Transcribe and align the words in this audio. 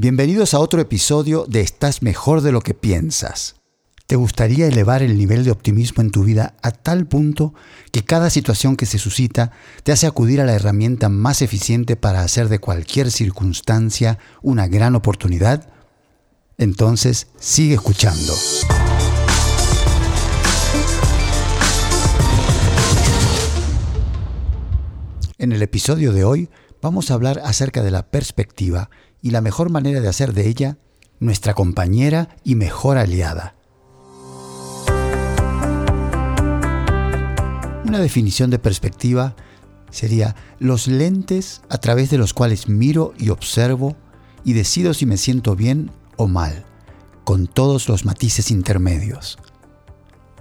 Bienvenidos 0.00 0.54
a 0.54 0.60
otro 0.60 0.80
episodio 0.80 1.44
de 1.48 1.60
Estás 1.60 2.02
mejor 2.02 2.40
de 2.42 2.52
lo 2.52 2.60
que 2.60 2.72
piensas. 2.72 3.56
¿Te 4.06 4.14
gustaría 4.14 4.68
elevar 4.68 5.02
el 5.02 5.18
nivel 5.18 5.42
de 5.42 5.50
optimismo 5.50 6.04
en 6.04 6.12
tu 6.12 6.22
vida 6.22 6.54
a 6.62 6.70
tal 6.70 7.08
punto 7.08 7.52
que 7.90 8.04
cada 8.04 8.30
situación 8.30 8.76
que 8.76 8.86
se 8.86 9.00
suscita 9.00 9.50
te 9.82 9.90
hace 9.90 10.06
acudir 10.06 10.40
a 10.40 10.44
la 10.44 10.52
herramienta 10.52 11.08
más 11.08 11.42
eficiente 11.42 11.96
para 11.96 12.22
hacer 12.22 12.48
de 12.48 12.60
cualquier 12.60 13.10
circunstancia 13.10 14.20
una 14.40 14.68
gran 14.68 14.94
oportunidad? 14.94 15.68
Entonces, 16.58 17.26
sigue 17.40 17.74
escuchando. 17.74 18.34
En 25.38 25.50
el 25.50 25.60
episodio 25.60 26.12
de 26.12 26.22
hoy 26.22 26.50
vamos 26.80 27.10
a 27.10 27.14
hablar 27.14 27.40
acerca 27.44 27.82
de 27.82 27.90
la 27.90 28.08
perspectiva 28.12 28.90
y 29.22 29.30
la 29.30 29.40
mejor 29.40 29.70
manera 29.70 30.00
de 30.00 30.08
hacer 30.08 30.32
de 30.32 30.48
ella 30.48 30.78
nuestra 31.20 31.54
compañera 31.54 32.36
y 32.44 32.54
mejor 32.54 32.98
aliada. 32.98 33.54
Una 37.84 37.98
definición 38.00 38.50
de 38.50 38.58
perspectiva 38.58 39.34
sería 39.90 40.36
los 40.58 40.88
lentes 40.88 41.62
a 41.70 41.78
través 41.78 42.10
de 42.10 42.18
los 42.18 42.34
cuales 42.34 42.68
miro 42.68 43.14
y 43.18 43.30
observo 43.30 43.96
y 44.44 44.52
decido 44.52 44.94
si 44.94 45.06
me 45.06 45.16
siento 45.16 45.56
bien 45.56 45.90
o 46.16 46.28
mal, 46.28 46.66
con 47.24 47.46
todos 47.46 47.88
los 47.88 48.04
matices 48.04 48.50
intermedios. 48.50 49.38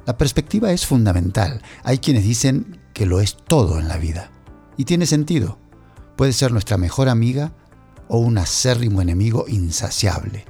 La 0.05 0.17
perspectiva 0.17 0.71
es 0.71 0.85
fundamental. 0.85 1.61
Hay 1.83 1.97
quienes 1.97 2.23
dicen 2.23 2.79
que 2.93 3.05
lo 3.05 3.19
es 3.19 3.35
todo 3.35 3.79
en 3.79 3.87
la 3.87 3.97
vida. 3.97 4.31
Y 4.77 4.85
tiene 4.85 5.05
sentido. 5.05 5.57
Puede 6.15 6.33
ser 6.33 6.51
nuestra 6.51 6.77
mejor 6.77 7.09
amiga 7.09 7.53
o 8.07 8.19
un 8.19 8.37
acérrimo 8.37 9.01
enemigo 9.01 9.45
insaciable. 9.47 10.45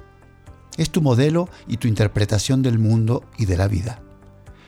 Es 0.77 0.91
tu 0.91 1.01
modelo 1.01 1.49
y 1.67 1.77
tu 1.77 1.87
interpretación 1.87 2.61
del 2.61 2.79
mundo 2.79 3.23
y 3.37 3.45
de 3.45 3.57
la 3.57 3.67
vida 3.67 4.01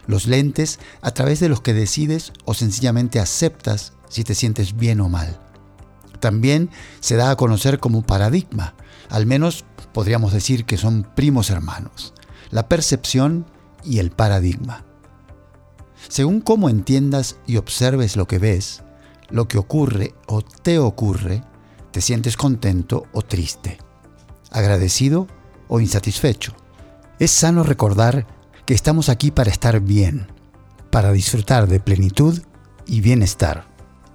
los 0.09 0.25
lentes 0.25 0.79
a 1.01 1.11
través 1.11 1.39
de 1.39 1.49
los 1.49 1.61
que 1.61 1.75
decides 1.75 2.33
o 2.43 2.55
sencillamente 2.55 3.19
aceptas 3.19 3.93
si 4.09 4.23
te 4.23 4.33
sientes 4.33 4.75
bien 4.75 5.01
o 5.01 5.07
mal. 5.07 5.39
También 6.19 6.71
se 6.99 7.15
da 7.15 7.29
a 7.29 7.35
conocer 7.35 7.79
como 7.79 8.01
paradigma, 8.01 8.73
al 9.09 9.27
menos 9.27 9.65
podríamos 9.93 10.33
decir 10.33 10.65
que 10.65 10.77
son 10.77 11.07
primos 11.15 11.51
hermanos, 11.51 12.15
la 12.49 12.67
percepción 12.67 13.45
y 13.83 13.99
el 13.99 14.09
paradigma. 14.09 14.83
Según 16.07 16.41
cómo 16.41 16.69
entiendas 16.69 17.37
y 17.45 17.57
observes 17.57 18.17
lo 18.17 18.25
que 18.25 18.39
ves, 18.39 18.81
lo 19.29 19.47
que 19.47 19.59
ocurre 19.59 20.15
o 20.25 20.41
te 20.41 20.79
ocurre, 20.79 21.43
te 21.91 22.01
sientes 22.01 22.37
contento 22.37 23.05
o 23.13 23.21
triste, 23.21 23.77
agradecido 24.51 25.27
o 25.67 25.79
insatisfecho. 25.79 26.53
Es 27.19 27.31
sano 27.31 27.63
recordar 27.63 28.27
que 28.65 28.73
estamos 28.73 29.09
aquí 29.09 29.31
para 29.31 29.51
estar 29.51 29.79
bien, 29.79 30.27
para 30.91 31.11
disfrutar 31.11 31.67
de 31.67 31.79
plenitud 31.79 32.41
y 32.85 33.01
bienestar. 33.01 33.67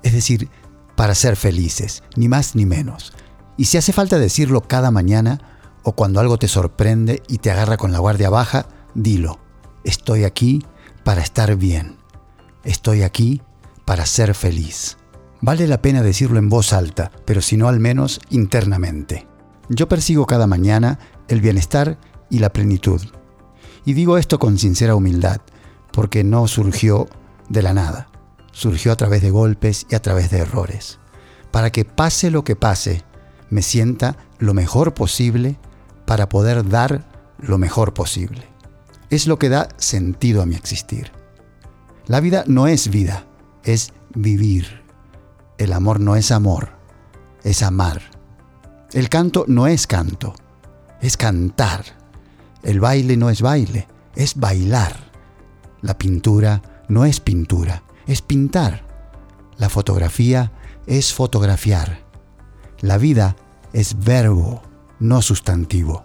Es 0.02 0.12
decir, 0.12 0.48
para 0.97 1.14
ser 1.14 1.36
felices, 1.36 2.02
ni 2.17 2.28
más 2.28 2.55
ni 2.55 2.67
menos. 2.67 3.12
Y 3.56 3.67
si 3.67 3.78
hace 3.78 3.92
falta 3.92 4.19
decirlo 4.19 4.62
cada 4.62 4.91
mañana 4.91 5.41
o 5.83 5.92
cuando 5.92 6.20
algo 6.20 6.39
te 6.39 6.48
sorprende 6.48 7.22
y 7.28 7.39
te 7.39 7.50
agarra 7.50 7.77
con 7.77 7.92
la 7.92 7.98
guardia 7.98 8.30
baja, 8.30 8.67
dilo. 8.95 9.39
Estoy 9.84 10.25
aquí 10.25 10.64
para 11.05 11.22
estar 11.22 11.56
bien. 11.56 11.98
Estoy 12.64 13.02
aquí 13.02 13.42
para 13.84 14.06
ser 14.06 14.34
feliz. 14.34 14.97
Vale 15.46 15.66
la 15.66 15.82
pena 15.82 16.00
decirlo 16.00 16.38
en 16.38 16.48
voz 16.48 16.72
alta, 16.72 17.10
pero 17.26 17.42
si 17.42 17.58
no 17.58 17.68
al 17.68 17.78
menos 17.78 18.18
internamente. 18.30 19.26
Yo 19.68 19.90
persigo 19.90 20.24
cada 20.24 20.46
mañana 20.46 20.98
el 21.28 21.42
bienestar 21.42 21.98
y 22.30 22.38
la 22.38 22.50
plenitud. 22.50 23.02
Y 23.84 23.92
digo 23.92 24.16
esto 24.16 24.38
con 24.38 24.56
sincera 24.56 24.94
humildad, 24.94 25.42
porque 25.92 26.24
no 26.24 26.48
surgió 26.48 27.08
de 27.50 27.60
la 27.60 27.74
nada, 27.74 28.08
surgió 28.52 28.90
a 28.90 28.96
través 28.96 29.20
de 29.20 29.28
golpes 29.28 29.86
y 29.90 29.94
a 29.94 30.00
través 30.00 30.30
de 30.30 30.38
errores, 30.38 30.98
para 31.50 31.70
que 31.70 31.84
pase 31.84 32.30
lo 32.30 32.42
que 32.42 32.56
pase, 32.56 33.04
me 33.50 33.60
sienta 33.60 34.16
lo 34.38 34.54
mejor 34.54 34.94
posible 34.94 35.58
para 36.06 36.30
poder 36.30 36.66
dar 36.66 37.06
lo 37.38 37.58
mejor 37.58 37.92
posible. 37.92 38.46
Es 39.10 39.27
lo 39.27 39.38
que 39.38 39.50
da 39.50 39.68
sentido 39.77 40.40
a 40.40 40.46
mi 40.46 40.54
existir. 40.54 41.12
La 42.06 42.20
vida 42.20 42.44
no 42.46 42.66
es 42.66 42.88
vida, 42.88 43.27
es 43.62 43.92
vivir. 44.14 44.83
El 45.64 45.73
amor 45.73 45.98
no 45.98 46.14
es 46.14 46.30
amor, 46.30 46.73
es 47.42 47.63
amar. 47.63 48.02
El 48.92 49.08
canto 49.08 49.47
no 49.48 49.67
es 49.67 49.86
canto, 49.86 50.35
es 51.01 51.17
cantar. 51.17 51.86
El 52.63 52.80
baile 52.80 53.17
no 53.17 53.30
es 53.30 53.41
baile, 53.41 53.89
es 54.14 54.35
bailar. 54.35 55.11
La 55.80 55.97
pintura 55.97 56.61
no 56.89 57.07
es 57.07 57.19
pintura, 57.19 57.83
es 58.07 58.20
pintar. 58.20 58.85
La 59.57 59.70
fotografía 59.70 60.52
es 60.86 61.14
fotografiar. 61.14 62.05
La 62.81 62.98
vida 62.98 63.35
es 63.73 64.05
verbo, 64.05 64.61
no 65.01 65.23
sustantivo. 65.23 66.05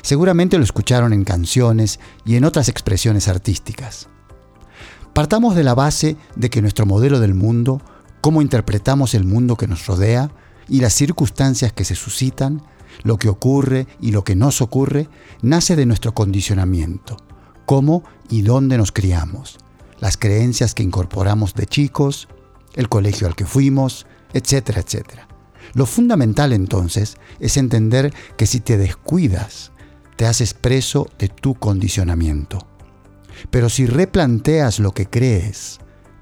Seguramente 0.00 0.56
lo 0.56 0.64
escucharon 0.64 1.12
en 1.12 1.24
canciones 1.24 2.00
y 2.24 2.36
en 2.36 2.44
otras 2.44 2.70
expresiones 2.70 3.28
artísticas. 3.28 4.08
Partamos 5.12 5.54
de 5.54 5.64
la 5.64 5.74
base 5.74 6.16
de 6.34 6.48
que 6.48 6.62
nuestro 6.62 6.86
modelo 6.86 7.20
del 7.20 7.34
mundo, 7.34 7.82
cómo 8.20 8.42
interpretamos 8.42 9.14
el 9.14 9.24
mundo 9.24 9.56
que 9.56 9.66
nos 9.66 9.86
rodea 9.86 10.30
y 10.68 10.80
las 10.80 10.94
circunstancias 10.94 11.72
que 11.72 11.84
se 11.84 11.94
suscitan, 11.94 12.62
lo 13.02 13.16
que 13.16 13.28
ocurre 13.28 13.86
y 14.00 14.10
lo 14.12 14.24
que 14.24 14.36
nos 14.36 14.60
ocurre 14.60 15.08
nace 15.42 15.76
de 15.76 15.86
nuestro 15.86 16.12
condicionamiento, 16.12 17.16
cómo 17.66 18.04
y 18.28 18.42
dónde 18.42 18.78
nos 18.78 18.92
criamos, 18.92 19.58
las 20.00 20.16
creencias 20.16 20.74
que 20.74 20.82
incorporamos 20.82 21.54
de 21.54 21.66
chicos, 21.66 22.28
el 22.74 22.88
colegio 22.88 23.26
al 23.26 23.34
que 23.34 23.46
fuimos, 23.46 24.06
etcétera, 24.32 24.80
etcétera. 24.80 25.28
Lo 25.72 25.86
fundamental 25.86 26.52
entonces 26.52 27.16
es 27.38 27.56
entender 27.56 28.12
que 28.36 28.46
si 28.46 28.60
te 28.60 28.76
descuidas, 28.76 29.72
te 30.16 30.26
haces 30.26 30.52
preso 30.54 31.08
de 31.18 31.28
tu 31.28 31.54
condicionamiento. 31.54 32.66
Pero 33.50 33.68
si 33.68 33.86
replanteas 33.86 34.78
lo 34.78 34.92
que 34.92 35.06
crees, 35.06 35.78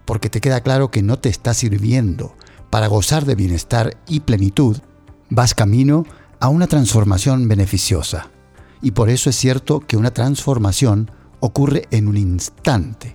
porque 0.09 0.31
te 0.31 0.41
queda 0.41 0.63
claro 0.63 0.91
que 0.91 1.03
no 1.03 1.19
te 1.19 1.29
está 1.29 1.53
sirviendo 1.53 2.35
para 2.71 2.87
gozar 2.87 3.27
de 3.27 3.35
bienestar 3.35 3.99
y 4.09 4.21
plenitud, 4.21 4.79
vas 5.29 5.53
camino 5.53 6.07
a 6.41 6.49
una 6.49 6.67
transformación 6.67 7.47
beneficiosa. 7.47 8.31
Y 8.81 8.93
por 8.93 9.11
eso 9.11 9.29
es 9.29 9.37
cierto 9.37 9.81
que 9.81 9.99
una 9.99 10.11
transformación 10.11 11.11
ocurre 11.41 11.89
en 11.91 12.09
un 12.09 12.17
instante, 12.17 13.13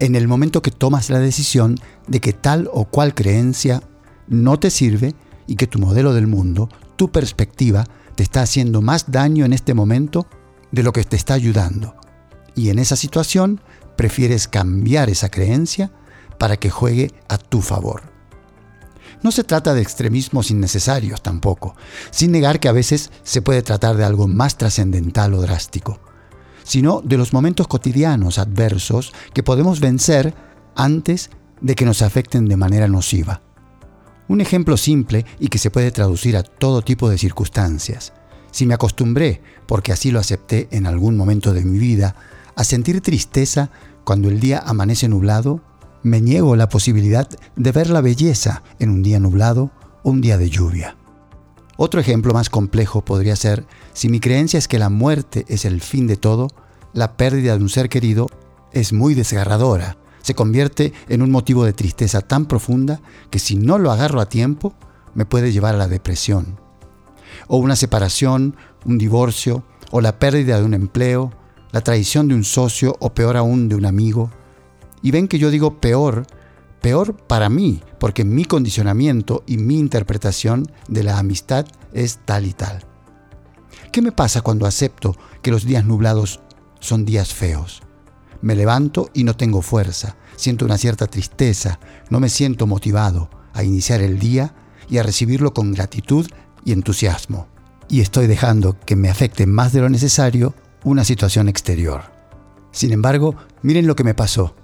en 0.00 0.14
el 0.14 0.26
momento 0.26 0.62
que 0.62 0.70
tomas 0.70 1.10
la 1.10 1.18
decisión 1.18 1.78
de 2.08 2.22
que 2.22 2.32
tal 2.32 2.70
o 2.72 2.86
cual 2.86 3.14
creencia 3.14 3.82
no 4.26 4.58
te 4.58 4.70
sirve 4.70 5.14
y 5.46 5.56
que 5.56 5.66
tu 5.66 5.78
modelo 5.80 6.14
del 6.14 6.28
mundo, 6.28 6.70
tu 6.96 7.12
perspectiva, 7.12 7.84
te 8.14 8.22
está 8.22 8.40
haciendo 8.40 8.80
más 8.80 9.10
daño 9.10 9.44
en 9.44 9.52
este 9.52 9.74
momento 9.74 10.26
de 10.70 10.82
lo 10.82 10.94
que 10.94 11.04
te 11.04 11.16
está 11.16 11.34
ayudando. 11.34 11.94
Y 12.54 12.70
en 12.70 12.78
esa 12.78 12.96
situación 12.96 13.60
prefieres 13.98 14.48
cambiar 14.48 15.10
esa 15.10 15.28
creencia 15.28 15.92
para 16.42 16.56
que 16.56 16.70
juegue 16.70 17.14
a 17.28 17.38
tu 17.38 17.60
favor. 17.60 18.02
No 19.22 19.30
se 19.30 19.44
trata 19.44 19.74
de 19.74 19.80
extremismos 19.80 20.50
innecesarios 20.50 21.22
tampoco, 21.22 21.76
sin 22.10 22.32
negar 22.32 22.58
que 22.58 22.68
a 22.68 22.72
veces 22.72 23.12
se 23.22 23.42
puede 23.42 23.62
tratar 23.62 23.96
de 23.96 24.02
algo 24.02 24.26
más 24.26 24.58
trascendental 24.58 25.34
o 25.34 25.40
drástico, 25.40 26.00
sino 26.64 27.00
de 27.00 27.16
los 27.16 27.32
momentos 27.32 27.68
cotidianos 27.68 28.40
adversos 28.40 29.12
que 29.32 29.44
podemos 29.44 29.78
vencer 29.78 30.34
antes 30.74 31.30
de 31.60 31.76
que 31.76 31.84
nos 31.84 32.02
afecten 32.02 32.48
de 32.48 32.56
manera 32.56 32.88
nociva. 32.88 33.40
Un 34.26 34.40
ejemplo 34.40 34.76
simple 34.76 35.24
y 35.38 35.46
que 35.46 35.58
se 35.58 35.70
puede 35.70 35.92
traducir 35.92 36.36
a 36.36 36.42
todo 36.42 36.82
tipo 36.82 37.08
de 37.08 37.18
circunstancias. 37.18 38.14
Si 38.50 38.66
me 38.66 38.74
acostumbré, 38.74 39.42
porque 39.68 39.92
así 39.92 40.10
lo 40.10 40.18
acepté 40.18 40.66
en 40.72 40.86
algún 40.86 41.16
momento 41.16 41.54
de 41.54 41.64
mi 41.64 41.78
vida, 41.78 42.16
a 42.56 42.64
sentir 42.64 43.00
tristeza 43.00 43.70
cuando 44.02 44.28
el 44.28 44.40
día 44.40 44.58
amanece 44.58 45.08
nublado, 45.08 45.62
me 46.02 46.20
niego 46.20 46.56
la 46.56 46.68
posibilidad 46.68 47.28
de 47.56 47.72
ver 47.72 47.90
la 47.90 48.00
belleza 48.00 48.62
en 48.78 48.90
un 48.90 49.02
día 49.02 49.20
nublado 49.20 49.70
un 50.02 50.20
día 50.20 50.38
de 50.38 50.50
lluvia. 50.50 50.96
Otro 51.76 52.00
ejemplo 52.00 52.32
más 52.34 52.50
complejo 52.50 53.04
podría 53.04 53.36
ser, 53.36 53.66
si 53.92 54.08
mi 54.08 54.20
creencia 54.20 54.58
es 54.58 54.68
que 54.68 54.78
la 54.78 54.90
muerte 54.90 55.44
es 55.48 55.64
el 55.64 55.80
fin 55.80 56.06
de 56.06 56.16
todo, 56.16 56.48
la 56.92 57.16
pérdida 57.16 57.56
de 57.56 57.62
un 57.62 57.68
ser 57.68 57.88
querido 57.88 58.26
es 58.72 58.92
muy 58.92 59.14
desgarradora, 59.14 59.96
se 60.22 60.34
convierte 60.34 60.92
en 61.08 61.22
un 61.22 61.30
motivo 61.30 61.64
de 61.64 61.72
tristeza 61.72 62.20
tan 62.20 62.46
profunda 62.46 63.00
que 63.30 63.38
si 63.38 63.56
no 63.56 63.78
lo 63.78 63.90
agarro 63.90 64.20
a 64.20 64.28
tiempo, 64.28 64.74
me 65.14 65.24
puede 65.24 65.52
llevar 65.52 65.74
a 65.74 65.78
la 65.78 65.88
depresión. 65.88 66.60
O 67.48 67.56
una 67.56 67.76
separación, 67.76 68.56
un 68.84 68.98
divorcio, 68.98 69.64
o 69.90 70.00
la 70.00 70.18
pérdida 70.18 70.58
de 70.58 70.64
un 70.64 70.74
empleo, 70.74 71.32
la 71.72 71.80
traición 71.80 72.28
de 72.28 72.34
un 72.34 72.44
socio 72.44 72.96
o 73.00 73.14
peor 73.14 73.36
aún 73.36 73.68
de 73.68 73.74
un 73.74 73.84
amigo, 73.86 74.30
y 75.02 75.10
ven 75.10 75.28
que 75.28 75.38
yo 75.38 75.50
digo 75.50 75.80
peor, 75.80 76.26
peor 76.80 77.16
para 77.16 77.48
mí, 77.48 77.82
porque 77.98 78.24
mi 78.24 78.44
condicionamiento 78.44 79.42
y 79.46 79.58
mi 79.58 79.78
interpretación 79.78 80.66
de 80.88 81.02
la 81.02 81.18
amistad 81.18 81.66
es 81.92 82.20
tal 82.24 82.46
y 82.46 82.52
tal. 82.52 82.84
¿Qué 83.90 84.00
me 84.00 84.12
pasa 84.12 84.40
cuando 84.40 84.66
acepto 84.66 85.16
que 85.42 85.50
los 85.50 85.64
días 85.64 85.84
nublados 85.84 86.40
son 86.80 87.04
días 87.04 87.34
feos? 87.34 87.82
Me 88.40 88.56
levanto 88.56 89.10
y 89.12 89.24
no 89.24 89.36
tengo 89.36 89.62
fuerza, 89.62 90.16
siento 90.36 90.64
una 90.64 90.78
cierta 90.78 91.06
tristeza, 91.06 91.78
no 92.10 92.18
me 92.18 92.28
siento 92.28 92.66
motivado 92.66 93.30
a 93.52 93.62
iniciar 93.62 94.00
el 94.00 94.18
día 94.18 94.54
y 94.88 94.98
a 94.98 95.02
recibirlo 95.02 95.52
con 95.54 95.72
gratitud 95.72 96.26
y 96.64 96.72
entusiasmo. 96.72 97.48
Y 97.88 98.00
estoy 98.00 98.26
dejando 98.26 98.78
que 98.80 98.96
me 98.96 99.10
afecte 99.10 99.46
más 99.46 99.72
de 99.72 99.80
lo 99.80 99.88
necesario 99.88 100.54
una 100.84 101.04
situación 101.04 101.48
exterior. 101.48 102.02
Sin 102.72 102.92
embargo, 102.92 103.36
miren 103.62 103.86
lo 103.86 103.94
que 103.94 104.04
me 104.04 104.14
pasó. 104.14 104.56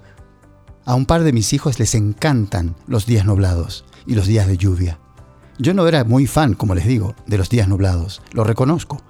A 0.89 0.95
un 0.95 1.05
par 1.05 1.23
de 1.23 1.35
mis 1.35 1.53
hijos 1.53 1.79
les 1.79 1.95
encantan 1.95 2.75
los 2.87 3.05
días 3.05 3.27
nublados 3.27 3.85
y 4.07 4.15
los 4.15 4.27
días 4.27 4.47
de 4.47 4.57
lluvia. 4.57 4.99
Yo 5.59 5.75
no 5.75 5.87
era 5.87 6.03
muy 6.03 6.27
fan, 6.27 6.55
como 6.55 6.75
les 6.75 6.87
digo, 6.87 7.15
de 7.27 7.37
los 7.37 7.51
días 7.51 7.69
nublados, 7.69 8.23
lo 8.33 8.43
reconozco, 8.43 9.03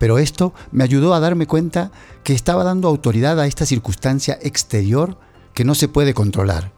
pero 0.00 0.18
esto 0.18 0.52
me 0.72 0.82
ayudó 0.82 1.14
a 1.14 1.20
darme 1.20 1.46
cuenta 1.46 1.92
que 2.24 2.32
estaba 2.32 2.64
dando 2.64 2.88
autoridad 2.88 3.38
a 3.38 3.46
esta 3.46 3.64
circunstancia 3.64 4.40
exterior 4.42 5.20
que 5.54 5.64
no 5.64 5.76
se 5.76 5.86
puede 5.86 6.14
controlar. 6.14 6.72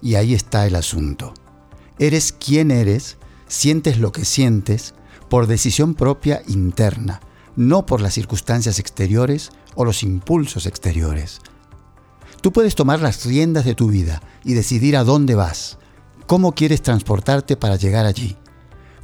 Y 0.00 0.14
ahí 0.14 0.32
está 0.32 0.66
el 0.66 0.76
asunto. 0.76 1.34
Eres 1.98 2.32
quien 2.32 2.70
eres, 2.70 3.18
sientes 3.46 3.98
lo 3.98 4.10
que 4.10 4.24
sientes, 4.24 4.94
por 5.28 5.46
decisión 5.46 5.92
propia 5.92 6.40
interna, 6.48 7.20
no 7.56 7.84
por 7.84 8.00
las 8.00 8.14
circunstancias 8.14 8.78
exteriores 8.78 9.50
o 9.74 9.84
los 9.84 10.02
impulsos 10.02 10.64
exteriores. 10.64 11.42
Tú 12.42 12.52
puedes 12.52 12.74
tomar 12.74 13.00
las 13.00 13.24
riendas 13.24 13.64
de 13.64 13.76
tu 13.76 13.86
vida 13.86 14.20
y 14.44 14.54
decidir 14.54 14.96
a 14.96 15.04
dónde 15.04 15.36
vas, 15.36 15.78
cómo 16.26 16.52
quieres 16.56 16.82
transportarte 16.82 17.56
para 17.56 17.76
llegar 17.76 18.04
allí, 18.04 18.36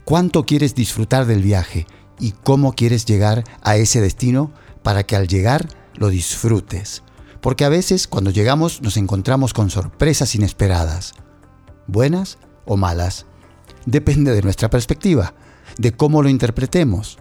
cuánto 0.05 0.44
quieres 0.44 0.75
disfrutar 0.75 1.25
del 1.25 1.40
viaje 1.40 1.87
y 2.19 2.32
cómo 2.32 2.73
quieres 2.73 3.05
llegar 3.05 3.44
a 3.62 3.76
ese 3.76 4.00
destino 4.00 4.50
para 4.82 5.05
que 5.05 5.14
al 5.14 5.29
llegar 5.29 5.69
lo 5.94 6.08
disfrutes. 6.08 7.05
Porque 7.40 7.64
a 7.64 7.69
veces 7.69 8.08
cuando 8.08 8.32
llegamos 8.32 8.82
nos 8.82 8.96
encontramos 8.96 9.55
con 9.55 9.70
sorpresas 9.70 10.35
inesperadas, 10.35 11.14
buenas 11.87 12.38
o 12.64 12.76
malas. 12.76 13.26
Depende 13.87 14.32
de 14.32 14.43
nuestra 14.43 14.69
perspectiva, 14.69 15.35
de 15.79 15.93
cómo 15.93 16.25
lo 16.25 16.29
interpretemos. 16.29 17.19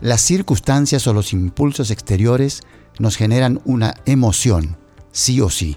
Las 0.00 0.22
circunstancias 0.22 1.06
o 1.06 1.12
los 1.12 1.34
impulsos 1.34 1.90
exteriores 1.90 2.62
nos 2.98 3.16
generan 3.16 3.60
una 3.66 3.94
emoción, 4.06 4.78
sí 5.12 5.40
o 5.40 5.50
sí. 5.50 5.76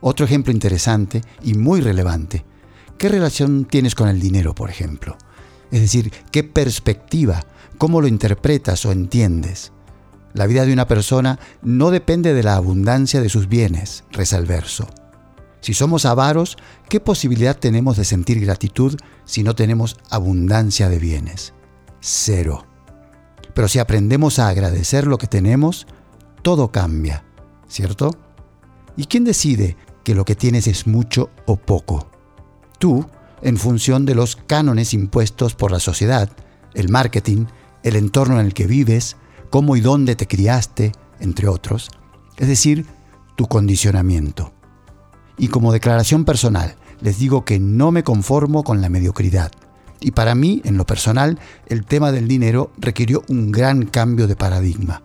Otro 0.00 0.26
ejemplo 0.26 0.52
interesante 0.52 1.22
y 1.42 1.54
muy 1.54 1.80
relevante. 1.80 2.44
¿Qué 2.98 3.08
relación 3.08 3.64
tienes 3.64 3.94
con 3.94 4.08
el 4.08 4.20
dinero, 4.20 4.54
por 4.54 4.70
ejemplo? 4.70 5.16
Es 5.70 5.80
decir, 5.80 6.12
¿qué 6.30 6.44
perspectiva, 6.44 7.44
cómo 7.78 8.00
lo 8.00 8.08
interpretas 8.08 8.84
o 8.86 8.92
entiendes? 8.92 9.72
La 10.34 10.46
vida 10.46 10.64
de 10.64 10.72
una 10.72 10.86
persona 10.86 11.38
no 11.62 11.90
depende 11.90 12.34
de 12.34 12.42
la 12.42 12.56
abundancia 12.56 13.20
de 13.20 13.28
sus 13.28 13.48
bienes, 13.48 14.04
reza 14.10 14.36
el 14.36 14.46
verso. 14.46 14.88
Si 15.60 15.74
somos 15.74 16.04
avaros, 16.04 16.56
¿qué 16.88 17.00
posibilidad 17.00 17.56
tenemos 17.56 17.96
de 17.96 18.04
sentir 18.04 18.40
gratitud 18.40 18.96
si 19.24 19.42
no 19.42 19.54
tenemos 19.54 19.96
abundancia 20.10 20.88
de 20.88 20.98
bienes? 20.98 21.54
Cero. 22.00 22.66
Pero 23.54 23.66
si 23.66 23.80
aprendemos 23.80 24.38
a 24.38 24.48
agradecer 24.48 25.06
lo 25.06 25.18
que 25.18 25.26
tenemos, 25.26 25.86
todo 26.42 26.70
cambia, 26.70 27.24
¿cierto? 27.66 28.12
¿Y 28.98 29.04
quién 29.04 29.22
decide 29.22 29.76
que 30.02 30.16
lo 30.16 30.24
que 30.24 30.34
tienes 30.34 30.66
es 30.66 30.88
mucho 30.88 31.30
o 31.46 31.56
poco? 31.56 32.10
Tú, 32.80 33.06
en 33.42 33.56
función 33.56 34.04
de 34.04 34.16
los 34.16 34.34
cánones 34.34 34.92
impuestos 34.92 35.54
por 35.54 35.70
la 35.70 35.78
sociedad, 35.78 36.28
el 36.74 36.88
marketing, 36.88 37.46
el 37.84 37.94
entorno 37.94 38.40
en 38.40 38.46
el 38.46 38.54
que 38.54 38.66
vives, 38.66 39.16
cómo 39.50 39.76
y 39.76 39.80
dónde 39.80 40.16
te 40.16 40.26
criaste, 40.26 40.90
entre 41.20 41.46
otros, 41.46 41.90
es 42.38 42.48
decir, 42.48 42.86
tu 43.36 43.46
condicionamiento. 43.46 44.52
Y 45.38 45.46
como 45.46 45.72
declaración 45.72 46.24
personal, 46.24 46.74
les 47.00 47.20
digo 47.20 47.44
que 47.44 47.60
no 47.60 47.92
me 47.92 48.02
conformo 48.02 48.64
con 48.64 48.80
la 48.80 48.88
mediocridad. 48.88 49.52
Y 50.00 50.10
para 50.10 50.34
mí, 50.34 50.60
en 50.64 50.76
lo 50.76 50.86
personal, 50.86 51.38
el 51.66 51.84
tema 51.84 52.10
del 52.10 52.26
dinero 52.26 52.72
requirió 52.76 53.22
un 53.28 53.52
gran 53.52 53.86
cambio 53.86 54.26
de 54.26 54.34
paradigma. 54.34 55.02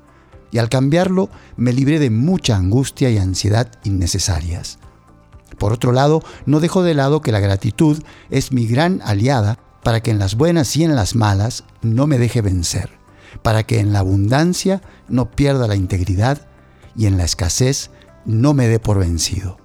Y 0.54 0.60
al 0.60 0.70
cambiarlo, 0.70 1.30
me 1.58 1.74
libré 1.74 1.98
de 1.98 2.12
mucha 2.12 2.56
angustia 2.56 3.10
y 3.10 3.18
ansiedad 3.18 3.72
innecesarias. 3.84 4.78
Por 5.58 5.74
otro 5.74 5.92
lado, 5.92 6.24
no 6.46 6.60
dejo 6.60 6.84
de 6.84 6.94
lado 6.94 7.24
que 7.24 7.32
la 7.32 7.40
gratitud 7.40 8.04
es 8.30 8.52
mi 8.52 8.68
gran 8.68 9.02
aliada 9.04 9.58
para 9.82 10.02
que 10.02 10.12
en 10.12 10.20
las 10.20 10.36
buenas 10.36 10.78
y 10.78 10.84
en 10.84 10.96
las 10.96 11.16
malas 11.16 11.64
no 11.82 12.06
me 12.06 12.20
deje 12.20 12.42
vencer, 12.42 12.92
para 13.42 13.64
que 13.64 13.80
en 13.80 13.94
la 13.94 14.00
abundancia 14.00 14.84
no 15.10 15.32
pierda 15.32 15.68
la 15.68 15.76
integridad 15.76 16.48
y 16.96 17.08
en 17.08 17.18
la 17.18 17.26
escasez 17.26 17.90
no 18.24 18.54
me 18.54 18.68
dé 18.68 18.80
por 18.80 19.00
vencido. 19.00 19.58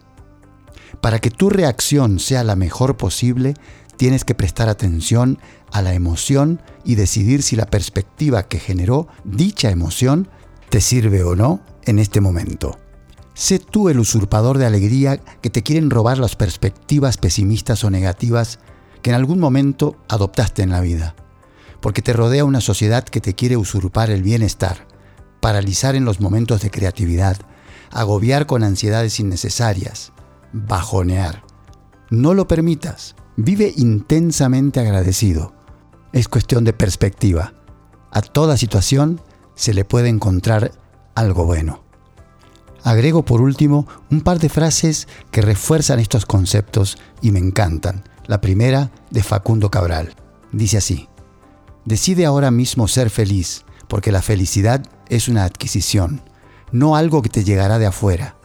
Para 1.02 1.19
que 1.19 1.31
tu 1.31 1.50
reacción 1.50 2.19
sea 2.19 2.44
la 2.44 2.56
mejor 2.56 2.96
posible, 2.96 3.52
tienes 3.99 4.25
que 4.25 4.35
prestar 4.35 4.70
atención 4.70 5.38
a 5.70 5.82
la 5.82 5.93
emoción 5.93 6.62
y 6.82 6.94
decidir 6.94 7.43
si 7.43 7.56
la 7.56 7.67
perspectiva 7.67 8.44
que 8.44 8.58
generó 8.58 9.06
dicha 9.25 9.70
emoción 9.70 10.29
te 10.69 10.81
sirve 10.81 11.23
o 11.23 11.35
no 11.35 11.61
en 11.85 11.99
este 11.99 12.20
momento. 12.20 12.79
Sé 13.35 13.59
tú 13.59 13.88
el 13.88 14.00
usurpador 14.00 14.59
de 14.59 14.67
alegría 14.67 15.19
que 15.41 15.50
te 15.50 15.62
quieren 15.62 15.91
robar 15.91 16.19
las 16.19 16.35
perspectivas 16.35 17.17
pesimistas 17.17 17.85
o 17.85 17.91
negativas 17.91 18.59
que 19.00 19.11
en 19.11 19.17
algún 19.17 19.38
momento 19.38 19.97
adoptaste 20.09 20.62
en 20.62 20.70
la 20.70 20.81
vida, 20.81 21.15
porque 21.81 22.03
te 22.03 22.12
rodea 22.12 22.44
una 22.44 22.61
sociedad 22.61 23.05
que 23.05 23.20
te 23.20 23.35
quiere 23.35 23.56
usurpar 23.56 24.11
el 24.11 24.23
bienestar, 24.23 24.88
paralizar 25.41 25.94
en 25.94 26.05
los 26.05 26.20
momentos 26.20 26.62
de 26.62 26.71
creatividad, 26.71 27.37
agobiar 27.93 28.47
con 28.47 28.64
ansiedades 28.64 29.21
innecesarias, 29.21 30.12
bajonear. 30.53 31.44
No 32.11 32.35
lo 32.35 32.49
permitas. 32.49 33.14
Vive 33.37 33.73
intensamente 33.76 34.81
agradecido. 34.81 35.55
Es 36.12 36.26
cuestión 36.26 36.64
de 36.64 36.73
perspectiva. 36.73 37.53
A 38.11 38.21
toda 38.23 38.56
situación 38.56 39.21
se 39.58 39.75
le 39.75 39.84
puede 39.84 40.08
encontrar 40.08 40.72
algo 41.14 41.44
bueno. 41.44 41.82
Agrego 42.84 43.25
por 43.25 43.43
último 43.43 43.87
un 44.10 44.22
par 44.22 44.38
de 44.38 44.49
frases 44.49 45.08
que 45.31 45.43
refuerzan 45.43 45.99
estos 45.99 46.25
conceptos 46.25 46.96
y 47.20 47.32
me 47.32 47.40
encantan. 47.40 48.05
La 48.26 48.40
primera 48.40 48.90
de 49.10 49.22
Facundo 49.22 49.70
Cabral. 49.70 50.14
Dice 50.52 50.78
así, 50.78 51.08
Decide 51.84 52.25
ahora 52.25 52.50
mismo 52.50 52.87
ser 52.87 53.10
feliz, 53.10 53.64
porque 53.88 54.12
la 54.12 54.22
felicidad 54.22 54.82
es 55.08 55.28
una 55.28 55.44
adquisición, 55.44 56.23
no 56.71 56.97
algo 56.97 57.21
que 57.23 57.30
te 57.30 57.44
llegará 57.44 57.78
de 57.78 57.87
afuera. 57.87 58.37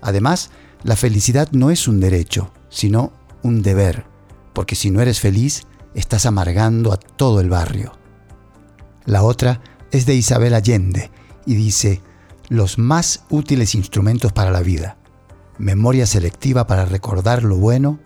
Además, 0.00 0.50
la 0.82 0.96
felicidad 0.96 1.48
no 1.52 1.70
es 1.70 1.88
un 1.88 1.98
derecho, 1.98 2.52
sino 2.68 3.12
un 3.42 3.62
deber 3.62 4.10
porque 4.52 4.74
si 4.74 4.90
no 4.90 5.00
eres 5.00 5.20
feliz, 5.20 5.66
estás 5.94 6.26
amargando 6.26 6.92
a 6.92 6.96
todo 6.96 7.40
el 7.40 7.48
barrio. 7.48 7.92
La 9.06 9.22
otra 9.22 9.60
es 9.90 10.06
de 10.06 10.14
Isabel 10.14 10.54
Allende 10.54 11.10
y 11.46 11.54
dice, 11.54 12.00
los 12.48 12.78
más 12.78 13.24
útiles 13.30 13.74
instrumentos 13.74 14.32
para 14.32 14.50
la 14.50 14.60
vida, 14.60 14.96
memoria 15.58 16.06
selectiva 16.06 16.66
para 16.66 16.84
recordar 16.84 17.42
lo 17.42 17.56
bueno, 17.56 17.98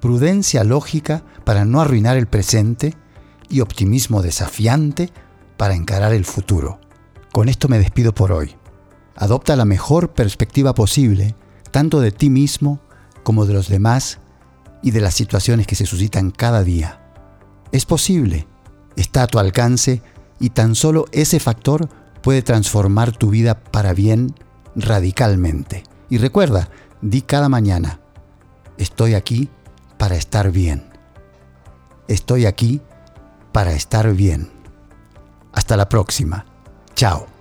prudencia 0.00 0.64
lógica 0.64 1.24
para 1.44 1.64
no 1.64 1.80
arruinar 1.80 2.16
el 2.16 2.26
presente 2.26 2.94
y 3.48 3.60
optimismo 3.60 4.22
desafiante 4.22 5.12
para 5.56 5.74
encarar 5.74 6.12
el 6.12 6.24
futuro. 6.24 6.80
Con 7.32 7.48
esto 7.48 7.68
me 7.68 7.78
despido 7.78 8.14
por 8.14 8.32
hoy. 8.32 8.56
Adopta 9.14 9.56
la 9.56 9.64
mejor 9.64 10.12
perspectiva 10.12 10.74
posible, 10.74 11.34
tanto 11.70 12.00
de 12.00 12.12
ti 12.12 12.30
mismo 12.30 12.80
como 13.22 13.46
de 13.46 13.54
los 13.54 13.68
demás 13.68 14.18
y 14.82 14.90
de 14.90 15.00
las 15.00 15.14
situaciones 15.14 15.66
que 15.66 15.74
se 15.74 15.86
suscitan 15.86 16.30
cada 16.30 16.62
día. 16.62 17.00
Es 17.72 17.84
posible, 17.84 18.46
está 18.96 19.24
a 19.24 19.26
tu 19.26 19.38
alcance 19.38 20.02
y 20.38 20.50
tan 20.50 20.74
solo 20.74 21.06
ese 21.12 21.40
factor 21.40 21.88
puede 22.22 22.42
transformar 22.42 23.12
tu 23.12 23.30
vida 23.30 23.58
para 23.58 23.94
bien 23.94 24.34
radicalmente. 24.74 25.84
Y 26.08 26.18
recuerda, 26.18 26.68
di 27.00 27.22
cada 27.22 27.48
mañana, 27.48 28.00
estoy 28.78 29.14
aquí 29.14 29.48
para 29.98 30.16
estar 30.16 30.50
bien. 30.50 30.90
Estoy 32.08 32.46
aquí 32.46 32.80
para 33.52 33.72
estar 33.72 34.12
bien. 34.12 34.50
Hasta 35.52 35.76
la 35.76 35.88
próxima. 35.88 36.44
Chao. 36.94 37.35